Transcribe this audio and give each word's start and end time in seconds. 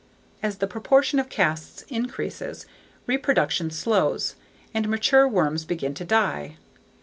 As 0.41 0.57
the 0.57 0.65
proportion 0.65 1.19
of 1.19 1.29
casts 1.29 1.83
increases, 1.83 2.65
reproduction 3.05 3.69
slows, 3.69 4.33
and 4.73 4.89
mature 4.89 5.27
worms 5.27 5.63
begin 5.63 5.93
to 5.93 6.03
die. 6.03 6.57